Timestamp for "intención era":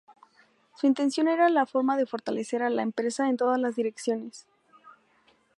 0.87-1.47